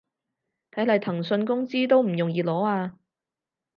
[0.71, 2.97] 睇來騰訊工資都唔容易攞啊